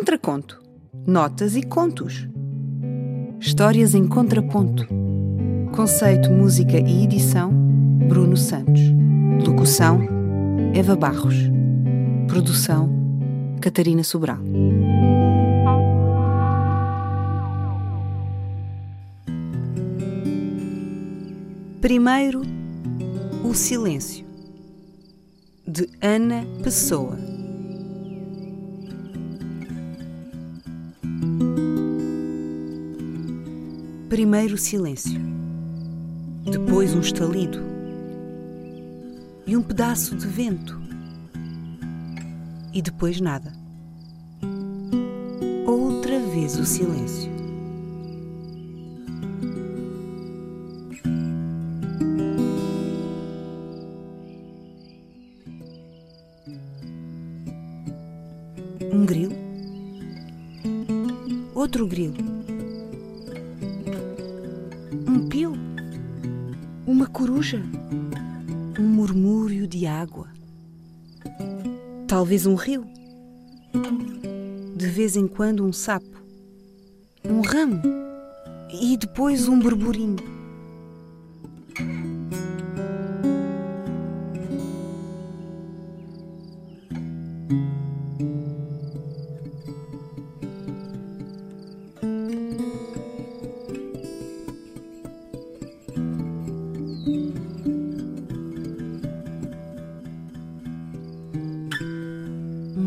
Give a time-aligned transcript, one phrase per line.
[0.00, 0.58] Contraconto.
[1.06, 2.26] Notas e contos.
[3.38, 4.86] Histórias em contraponto.
[5.76, 7.52] Conceito, música e edição:
[8.08, 8.80] Bruno Santos.
[9.46, 10.00] Locução:
[10.72, 11.34] Eva Barros.
[12.28, 12.88] Produção:
[13.60, 14.38] Catarina Sobral.
[21.82, 22.40] Primeiro,
[23.44, 24.24] o silêncio.
[25.68, 27.39] De Ana Pessoa.
[34.10, 35.20] Primeiro silêncio,
[36.50, 37.60] depois um estalido.
[39.46, 40.76] E um pedaço de vento,
[42.74, 43.52] e depois nada.
[45.64, 47.30] Outra vez o silêncio.
[58.92, 59.36] Um grilo,
[61.54, 62.29] outro grilo
[65.10, 65.52] um pio,
[66.86, 67.60] uma coruja,
[68.78, 70.28] um murmúrio de água,
[72.06, 72.86] talvez um rio,
[74.76, 76.22] de vez em quando um sapo,
[77.28, 77.82] um ramo?
[78.72, 80.39] E depois um burburinho.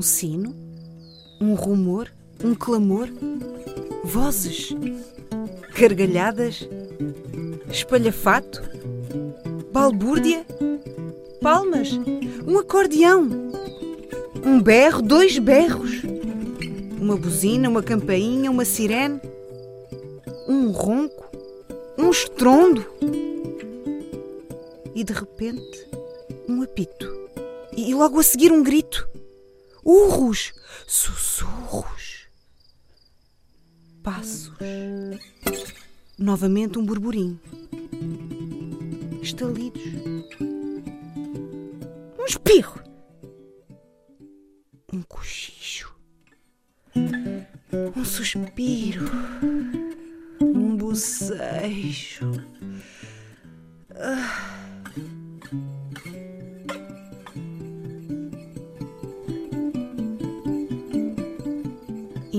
[0.03, 0.55] Sino,
[1.39, 2.11] um rumor,
[2.43, 3.07] um clamor,
[4.03, 4.75] vozes,
[5.77, 6.67] gargalhadas,
[7.69, 8.61] espalhafato,
[9.71, 10.45] balbúrdia,
[11.41, 11.91] palmas,
[12.45, 13.29] um acordeão,
[14.45, 16.03] um berro, dois berros,
[16.99, 19.19] uma buzina, uma campainha, uma sirene,
[20.47, 21.25] um ronco,
[21.97, 22.85] um estrondo
[24.93, 25.87] e de repente
[26.47, 27.11] um apito.
[27.75, 29.09] E logo a seguir um grito
[29.83, 30.53] urros,
[30.87, 32.27] sussurros,
[34.01, 34.51] passos.
[36.17, 37.39] Novamente um burburinho.
[39.21, 39.81] Estalidos.
[40.39, 42.81] Um espirro.
[44.91, 45.95] Um cochicho.
[46.95, 49.05] Um suspiro.
[50.39, 52.31] Um bocejo.
[53.95, 54.62] Ah.